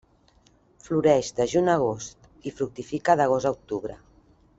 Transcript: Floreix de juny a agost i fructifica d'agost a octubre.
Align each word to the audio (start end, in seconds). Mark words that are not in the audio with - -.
Floreix 0.85 1.27
de 1.39 1.45
juny 1.51 1.69
a 1.73 1.75
agost 1.81 2.49
i 2.49 2.55
fructifica 2.61 3.17
d'agost 3.21 3.51
a 3.51 3.53
octubre. 3.59 3.99